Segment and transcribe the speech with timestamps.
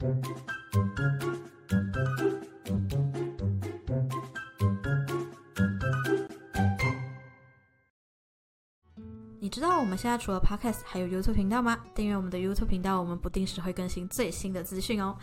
[0.00, 0.06] 你
[9.48, 11.76] 知道我们现在除了 Podcast 还有 YouTube 频道吗？
[11.96, 15.16] 订阅我们的 YouTube 频道，我们不定时会更新最新的资讯哦。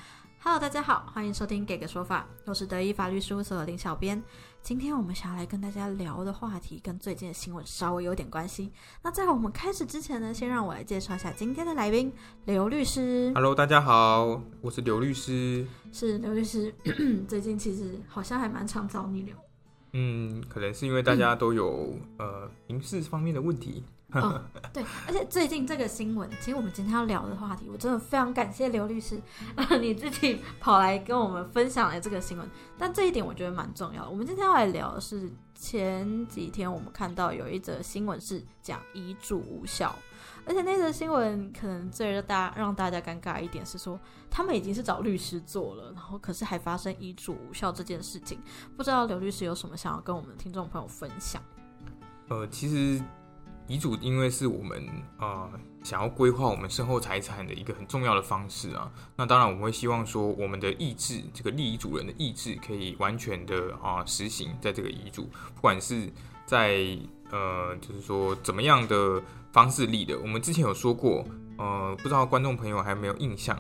[0.48, 4.22] Hello，大家好，欢迎收听《给个说法》，我是德意法律事务所的林小编。
[4.62, 8.72] 今天我们想要来跟大家聊的话题，跟最近的新闻稍微有点关系。
[9.02, 12.14] 那在我们开始之前呢，先让我来介绍一下今天的来宾
[12.46, 13.32] 刘律师。
[13.34, 15.66] Hello，大家好，我是刘律师。
[15.92, 16.72] 是刘律师，
[17.28, 19.36] 最近其实好像还蛮常找你聊。
[19.94, 23.84] 嗯，可能是因为大家都有、呃民事方面的问题。
[24.16, 24.42] 哦，
[24.74, 29.20] 对，而且最近这个新闻，其实我们今天要聊的话题，我真的非常感谢刘律师，
[29.82, 32.50] 你自己跑来跟我们分享了这个新闻。
[32.78, 34.10] 但这一点我觉得蛮重要的。
[34.10, 39.94] 我们今天要来聊的是前几天我们看到有一则新闻是讲遗嘱无效，
[40.46, 48.40] 而且那则新闻可能最让大让大家尴尬一点是说，他们已经是找律师做了，然后可是还发生遗嘱无效这件事情。
[48.78, 51.42] 不知道刘律师有什么想要跟我们的听众朋友分享？
[52.28, 53.02] 呃，其实
[53.68, 58.92] 遗嘱因为是我们啊、呃想要规划我们身后财产的一个很重要的方式啊。
[59.16, 66.12] 那当然我们会希望说，我们的意志，这个立遗嘱人的意志，可以完全的啊、实行在这个遗嘱，不管是
[66.48, 66.98] 在
[67.30, 69.22] 呃，就是说怎么样的
[69.52, 70.18] 方式立的。
[70.18, 71.24] 我们之前有说过，
[71.60, 73.56] 呃，不知道观众朋友还有没有印象？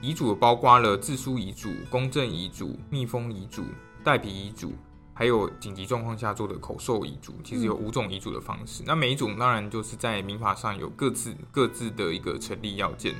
[0.00, 3.62] 遗嘱包括了自书遗嘱、公证遗嘱、密封遗嘱、
[4.02, 4.72] 代笔遗嘱，
[5.12, 8.82] 还有紧急状况下做的口授遗嘱，其实有五种遗嘱的方式。
[8.86, 13.14] 那每一种当然就是在民法上有各自各自的一个成立要件，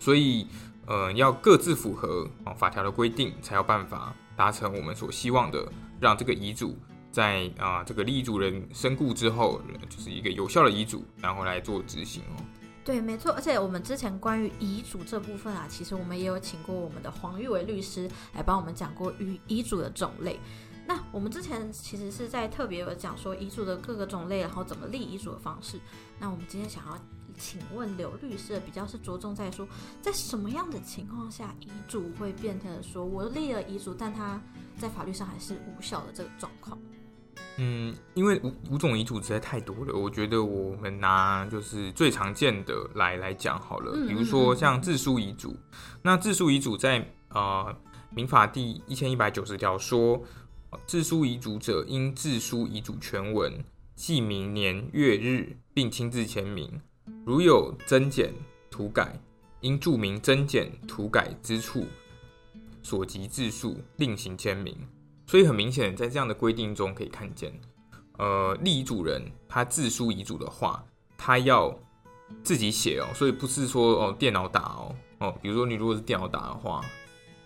[0.00, 0.46] 所以
[0.86, 5.70] 呃要各自符合啊、法条的规定，才有办法达成我们所希望的，
[6.00, 6.76] 让这个遗嘱
[7.12, 12.42] 在啊、这个立遗嘱人身故之后，呃就是一个有效的遗嘱，然后来做执行哦。
[12.84, 20.38] 对，没错，而且我们之前关于遗嘱这部分啊，其实我们也有请过我们的黄玉伟律师来帮我们讲过遗遗嘱的种类。
[20.86, 25.78] 那我们之前其实是在特别有讲说遗嘱的各个种类，然后怎么立遗嘱的方式。
[26.18, 26.98] 那我们今天想要
[27.36, 29.66] 请问刘律师，比较是着重在说，
[30.00, 34.40] 在什么样的情况下遗嘱会变成说我立了遗嘱，但它
[34.78, 36.78] 在法律上还是无效的这个状况。
[37.58, 43.92] 嗯，因为五五种遗嘱实在太多了，我觉得我们拿就是最常见的来来讲好了。
[43.94, 45.56] 嗯比如说像自书遗嘱，
[46.02, 47.74] 那自书遗嘱在呃
[48.10, 50.45] 民法第一千一百九十条说，呃
[50.86, 56.80] 自书遗嘱者应自书遗嘱全文，记明年月日，并亲自签名。
[57.24, 58.32] 如有增减、
[58.70, 59.18] 涂改，
[59.60, 61.86] 应注明增减、涂改之处，
[62.82, 64.76] 所及字数，另行签名。
[65.26, 67.52] 所以很明显，在这样的规定中可以看见，
[68.18, 70.84] 呃，立遗嘱人他自书遗嘱的话，
[71.16, 71.76] 他要
[72.44, 76.84] 自己写哦，所以不是说哦电脑打哦哦，比如说你如果是电脑打的话，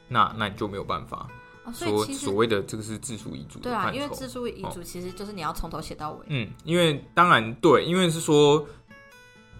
[0.09, 1.31] 那那你就没有办法
[1.71, 6.27] 哦，所所谓的这个是自书遗嘱的对啊，因为自书遗嘱其实就是你要从头写到尾。
[6.29, 8.67] 嗯，因为当然对，因为是说，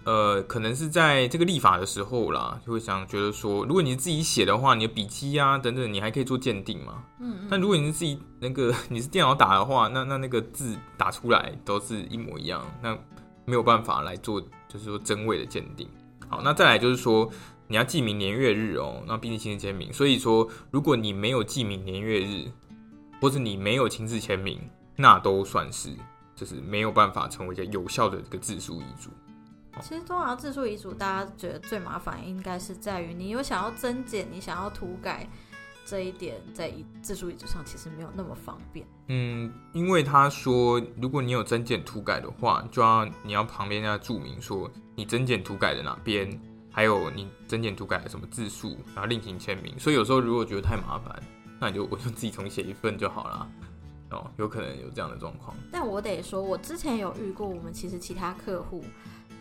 [0.03, 7.03] 呃，可能是在这个立法的时候啦，就会想觉得说，如果你自己写的话，你的笔记啊等等，你还可以做鉴定嘛。
[7.19, 7.47] 嗯嗯。
[7.51, 12.97] 但如果你是自己那个 你是电脑打的话，那那那个字打出来都是一模一样，那
[13.45, 15.87] 没有办法来做就是说真伪的鉴定。
[16.29, 17.29] 好，那再来就是说
[17.71, 19.93] 你要记明年月日哦，那并且亲自签名。
[19.93, 22.51] 所以说，如果你没有记明年月日，
[23.21, 24.59] 或者你没有亲自签名，
[24.97, 25.89] 那都算是
[26.35, 29.09] 就是没有办法成为一个有效的这个自书遗嘱。
[29.79, 35.25] 其实通常自书遗嘱，大家觉得最麻烦应该是在于你有想要增减，你想要涂改
[35.85, 38.85] 这一点，在遗自书遗嘱上其实没有那么方便。
[39.07, 46.29] 嗯，因为他说，如果你有增减涂改的话，就要你要旁边要注明说你增减涂改的哪边，
[46.71, 49.77] 还有你增减涂改什么字数，然后另行签名。
[49.77, 51.21] 所以有时候如果觉得太麻烦，
[51.59, 53.47] 那你就我就自己重写一份就好了。
[54.11, 55.55] 哦，有可能有这样的状况。
[55.71, 58.83] 但我得说，我之前有遇过，我们其实其他客户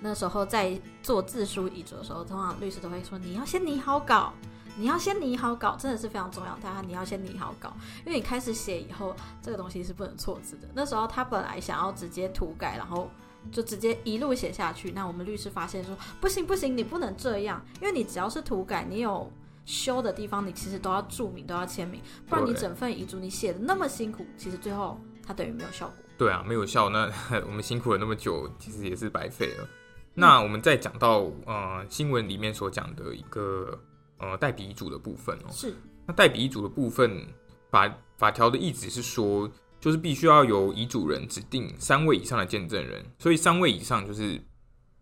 [0.00, 4.32] 那时候在做自书遗嘱的时候，通常律师都会说你要先拟好稿。
[4.76, 6.56] 你要先拟好稿，真的是非常重要。
[6.62, 7.74] 大家你要先拟好稿，
[8.06, 10.68] 因为你开始写以后，这个东西是不能错字的。
[10.72, 13.10] 那时候他本来想要直接涂改，然后
[13.50, 14.92] 就直接一路写下去。
[14.92, 19.32] 那我们律师发现说，不行不行，你不能这样，因为你只要是涂改，你有
[19.64, 25.94] 修的地方，你其实都要注明，都要签名，不然你整份遗嘱你写的那么辛苦，其实最后它等于没有效果。
[26.18, 27.10] 对啊，没有效，那
[27.46, 29.68] 我们辛苦了那么久，其实也是白费了。
[30.12, 33.80] 那我们再讲到呃新闻里面所讲的一个
[34.18, 35.72] 呃代笔遗嘱的部分哦、是，
[36.04, 37.26] 那代笔遗嘱的部分，
[37.70, 44.40] 法法条的意旨是说，就是必须要由遗嘱人指定三位以上的见证人，所以三位以上就是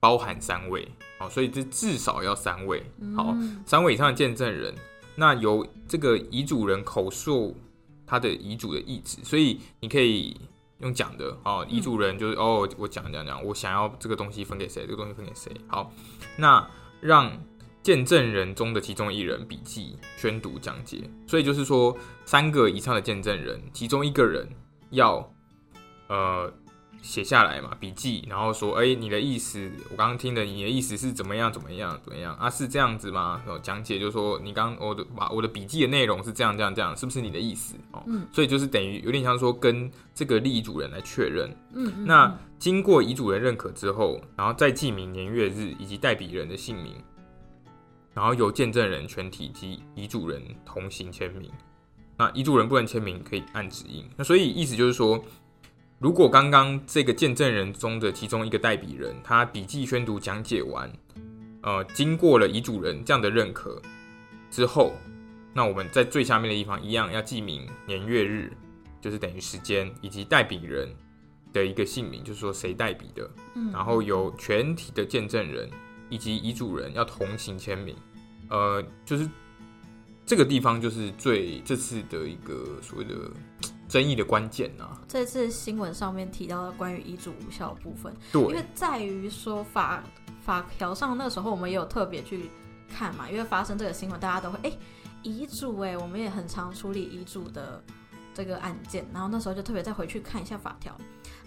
[0.00, 0.88] 包含三位，
[1.18, 2.82] 好，所以这至少要三位，
[3.16, 4.74] 好，嗯三位以上的见证人，
[5.16, 7.56] 那由这个遗嘱人口述
[8.06, 10.40] 他的遗嘱的意志，所以你可以
[10.78, 15.52] 用讲的哦，遗嘱人就是、哦，我讲讲讲，我想要这个东西分给谁，这个东西分给谁。
[15.66, 15.92] 好，
[16.36, 16.64] 那
[17.00, 17.36] 让
[17.82, 21.02] 见证人中的其中一人笔记、宣读、讲解。
[21.26, 24.48] 所以就是说，三个以上的见证人，其中一个人
[24.90, 25.32] 要
[26.08, 26.52] 呃
[27.00, 32.50] 写下来嘛，笔记，然后说，哎、你的意思，我刚刚听的，你的意思是怎么样，怎么样，怎么样啊？
[32.50, 33.40] 是这样子吗？
[33.46, 37.76] 然后讲解就是说，你刚我的把我的笔记的内容是这样，这样，这样，是不是你的意思？
[37.92, 41.48] 哦，嗯所以就是等于有点像说跟这个立遗嘱人来确认。
[41.72, 46.94] 嗯嗯，那嗯经过遗嘱人认可之后，然后再记明年月日以及代笔人的姓名，
[48.12, 51.48] 然后由见证人全体及遗嘱人同行签名。
[52.18, 54.04] 那遗嘱人不能签名，可以按指印。
[54.16, 55.24] 那所以意思就是说，
[56.00, 60.92] 如果刚刚这个见证人中的其中一个代笔人，他笔记宣读讲解完，
[61.62, 63.80] 呃，经过了遗嘱人这样的认可
[64.50, 64.94] 之后，
[65.54, 68.52] 那我们在最下面的地方一样要记明年月日，
[69.00, 70.88] 就是等于时间以及代笔人
[71.52, 73.70] 的一个姓名，就是说谁代笔的，嗯。
[73.72, 75.70] 然后由全体的见证人
[76.08, 77.94] 以及遗嘱人要同行签名，
[78.48, 79.28] 呃，就是
[80.28, 83.14] 这个地方就是最这次的一个所谓的
[83.62, 88.42] 嘖争议的关键啊，这次新闻上面提到的关于遗嘱无效的部分，对。
[88.42, 90.04] 因为，在于说法
[90.42, 92.50] 法条上那时候我们也有特别去
[92.94, 94.72] 看嘛，因为发生这个新闻，大家都会哎
[95.22, 97.82] 遗嘱哎，我们也很常处理遗嘱的
[98.38, 100.96] 这个案件，然后那时候就特别再回去看一下法条，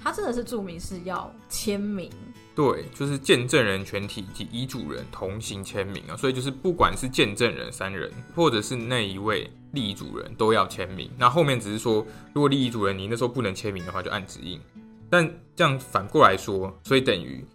[0.04, 2.12] 它真的是注明是要签名，
[2.54, 11.10] 对，就是见证人全体及遗嘱人同行签名啊，所以就是不管是见证人三人，或者是那一位立遗嘱人都要签名。
[11.18, 14.60] 那后面只是说，如果立遗嘱人你那时候不能签名的话，就按指印。
[15.10, 17.46] 但这样反过来说，所以等于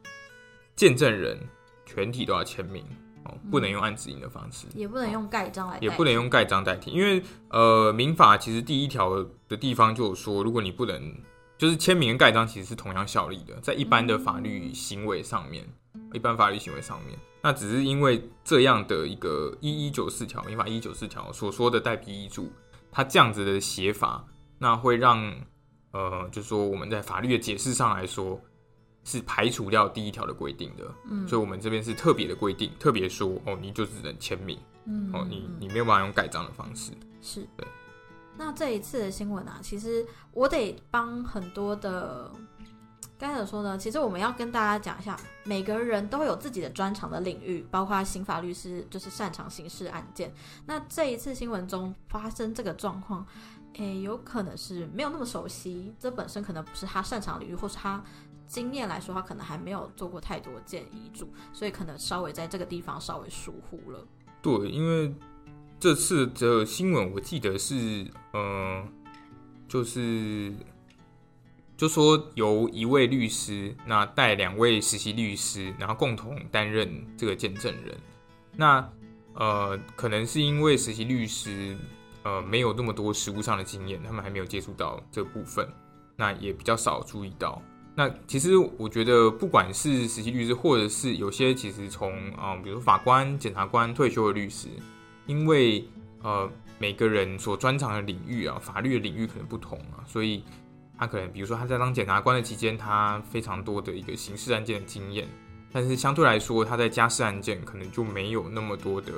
[0.74, 1.38] 见证人
[1.84, 2.82] 全体都要签名
[3.26, 4.66] 哦，不能用按指印的方式。
[4.74, 11.14] 也不能用盖章来也不能用盖章代替，因为呃，民法其实第一条的地方就有说，如果你不能
[11.58, 15.64] 就是签名跟盖章其实是同样效力的，在一般的法律行为上面，
[16.12, 22.50] 一般法律行为上面，那只是因为这样的一个一一九四条民法一一九四条所说的代笔遗嘱，
[22.90, 24.24] 它这样子的写法，
[24.58, 25.34] 那会让
[25.92, 28.40] 呃，就是说我们在法律的解释上来说。
[29.06, 36.90] 是排除掉第一条的规定的，嗯所以我们这边是特别的规定，特别说哦，你就只能签名，嗯哦，你嗯你没有办法用盖章的方式。
[37.22, 37.64] 是对。
[38.36, 42.30] 那这一次的新闻啊，其实我得帮很多的，
[43.16, 43.78] 该怎么说呢？
[43.78, 50.34] 其实我们要跟大家讲一下，每个人都有自己的专长的领域，包括刑法律师就是擅长刑事案件。
[50.66, 53.24] 那这一次新闻中发生这个状况，
[53.74, 58.04] 诶，有可能是没有那么熟悉，这本身可能不是他擅长领域，或是他
[58.46, 64.06] 经验来说，他可能还没有做过太多件遗嘱，所以可能稍微在这个地方稍微疏忽了。
[64.40, 65.14] 对，因为
[65.78, 68.86] 这次的新闻我记得是，呃，
[69.68, 70.52] 就是
[71.76, 77.98] 就说由一位律师，那带两位实习律师，然后共同担任这个见证人。
[78.52, 78.88] 那
[79.34, 81.76] 呃，可能是因为实习律师
[82.22, 85.68] 呃没有那么多实务上的经验，他们还没有接触到这部分，
[86.16, 87.60] 那也比较少注意到。
[87.98, 94.68] 那其实我觉得，不管是实习律师，或者是有些其实从啊、比如法官、检察官退休的律师，
[95.24, 95.82] 因为
[96.22, 96.46] 呃
[96.78, 100.44] 每个人所专长的领域啊，法律的领域可能不同啊，所以
[100.98, 105.26] 他可能比如说他在当检察官的期间，他非常多的一个刑事案件的经验，
[105.72, 109.12] 但是相对来说，他在家事案件可能就没有那么多的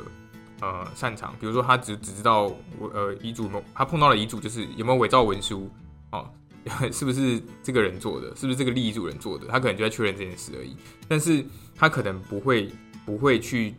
[0.61, 2.49] 呃擅长，比如说他只只知道
[2.95, 5.69] 呃遗嘱有没有，他碰到的遗嘱就是有没有伪造文书
[6.13, 6.31] 哦。
[6.93, 8.35] 是不是这个人做的？
[8.37, 9.47] 是不是这个立遗嘱人做的？
[9.47, 10.77] 他可能就在确认这件事而已，
[11.09, 11.45] 但是
[11.75, 12.71] 他可能不会
[13.07, 13.75] 不会去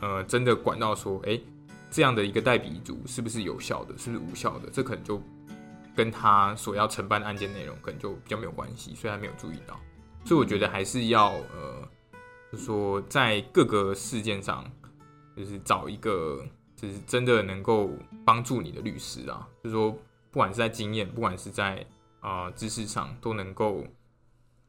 [0.00, 1.40] 呃真的管到说，哎、
[1.90, 4.68] 这样的一个代笔遗嘱是不是有效的，是不是无效的？
[4.70, 5.22] 这可能就
[5.94, 9.78] 跟他所要承办的案件内容可能就比较没有关系，所以他没有注意到。
[10.24, 11.88] 所以我觉得还是要呃，
[12.52, 14.64] 就说在各个事件上，
[15.36, 16.44] 就是找一个
[16.76, 17.90] 就是真的能够
[18.24, 19.90] 帮助你的律师啊，就是说
[20.30, 21.84] 不管是在经验，不管是在
[22.20, 23.84] 啊、知识上，都能够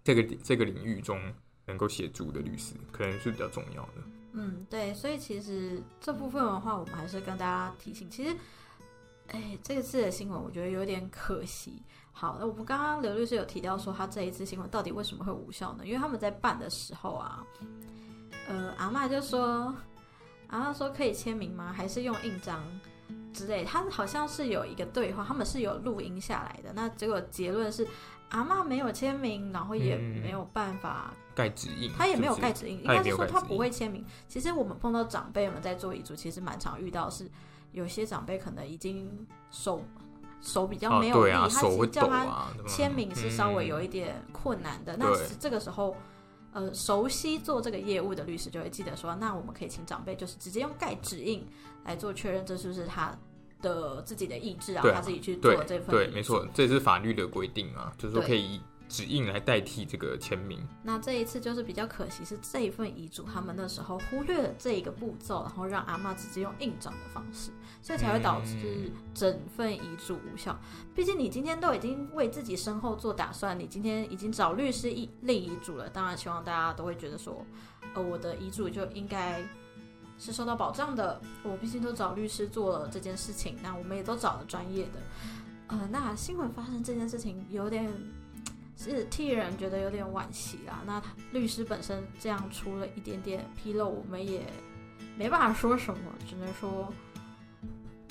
[0.03, 1.19] 这个这个领域中
[1.65, 3.93] 能够协助的律师，可能是比较重要的。
[4.33, 8.35] 嗯，对，所以其实这部分的话，我们还是跟大家提醒，其实，
[9.27, 11.83] 哎，这次的新闻我觉得有点可惜。
[12.13, 15.85] 好，那我们刚刚刘律师有提到说，他这一次新闻到底为什么会无效呢？
[15.85, 17.45] 因为他们在办的时候啊，
[18.47, 19.75] 呃，阿嬷就说，
[20.47, 21.73] 阿嬷说可以签名吗？
[21.73, 22.63] 还是用印章
[23.33, 23.63] 之类？
[23.63, 26.71] 他好像是有一个对话，他们是有录音下来的。
[26.73, 27.87] 那结果结论是，
[28.29, 34.05] 阿妈没有签名，然后也嗯没有办法盖指印，他也没有盖指印，应该是说他不会签名。
[34.27, 37.29] 其实我们碰到长辈们在做遗嘱，其实蛮常遇到是
[37.71, 39.83] 有些长辈可能已经手
[40.41, 44.95] 手比较哦没有力，他其实叫他签名是稍微有嗯一点困难的。
[44.97, 45.95] 那其实这个时候，
[46.53, 51.47] 呃，熟悉做这个业务的律师就会记得说，那我们可以请长辈就是直接用盖指印
[51.85, 53.17] 来做确认，这是不是他
[53.61, 60.59] 的自己的意志啊，他自己去做这份对，没错，这是法律的规定啊，就是说可以以指印来代替这个签名。
[60.83, 70.59] 那这一次就是比较可惜，是这一份遗嘱他们那时候忽略了这一个步骤，然后让阿嬷直接用印章的方式，所以才会导致整份遗嘱无效。
[70.93, 77.45] 毕竟你今天都已经为自己身后做打算，你今天已经找律师立立遗嘱了，当然希望大家都会觉得说，
[77.93, 79.41] 呃，我的遗嘱就应该。
[80.23, 84.99] 是受到保障的，我毕竟都找律师做了这件事情，那我们也都找了专业的。
[85.65, 87.91] 呃，那新闻发生这件事情有点
[88.77, 90.81] 是替人觉得有点惋惜啦。
[90.85, 91.01] 那
[91.31, 94.45] 律师本身这样出了一点点纰漏，我们也
[95.17, 96.91] 没办法说什么，只能说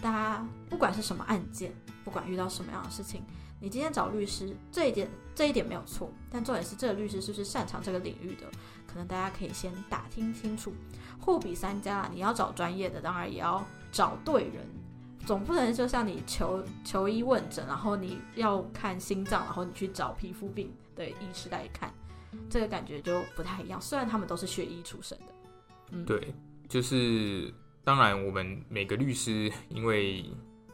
[0.01, 1.73] 大家不管是什么案件，
[2.05, 3.23] 不管遇到什么样的事情，
[3.61, 8.47] 你今天找律师这一点这一点没有错，但重点是这个律师是不是擅长这个领域的，
[8.87, 10.73] 可能大家可以先打听清楚。
[11.19, 14.67] 货比三家，你要找专业的，当然也要找对人。
[15.31, 21.95] 总不能就像你求求医问诊，然后你要看心脏，然后你去找皮肤病的医师来看，
[22.49, 23.81] 这个感觉就不太一样。
[23.81, 25.25] 虽然他们都是学医出身的，
[25.93, 26.35] 嗯，对，
[26.69, 30.25] 就是当然，我们每个律师，因为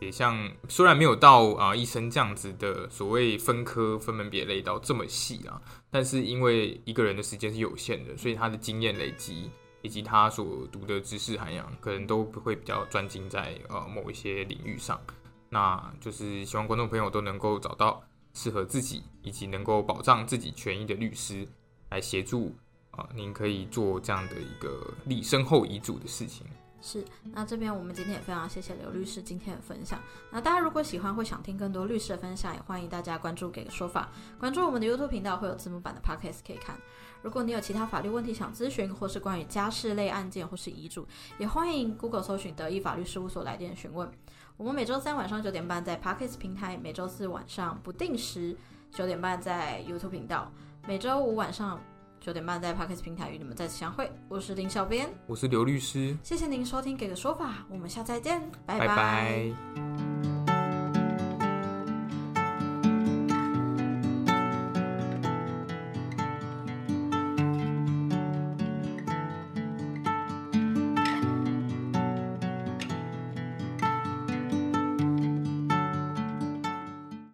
[0.01, 5.61] 也像虽然没有到啊、医生这样子的所谓分科分门别类到这么细啊，
[5.91, 9.51] 但是因为一个人的时间是有限的，所以他的经验累积
[9.87, 15.01] 以及他所读的知识涵养，可能都会比较专精在呃某一些领域上。
[15.49, 18.03] 那就是希望观众朋友都能够找到
[18.35, 21.47] 适合自己以及能够保障自己权益的律师
[21.91, 22.53] 来协助
[22.91, 26.47] 啊、您可以做这样的一个立身后遗嘱的事情。
[26.87, 27.05] 是。
[27.33, 30.01] 那这边我们今天也非常谢谢刘律师今天的分享。
[30.31, 36.77] 那大家如果喜欢或想听更多律师的分享，也欢迎大家关注“给个说法”，关注我们的 YouTube 频道会有字幕版的 Podcast 可以看。
[37.23, 41.05] 如果你有其他法律问题想咨询，或是关于家事类案件或是遗嘱，
[41.39, 44.09] 也欢迎 Google 搜寻德意法律事务所来电询问。
[44.57, 48.57] 我们每周三晚上九点半在 Podcast 平台，每周四晚上不定时
[48.93, 50.53] 九点半在 YouTube 频道，
[50.87, 51.81] 每周五晚上
[52.27, 54.11] 九点半在 Podcast 平台与你们再次相会。
[54.27, 58.89] 我是林小编，我是刘律师，谢谢您收听《给个说法》，我们下次再见，拜拜。
[58.89, 60.06] 拜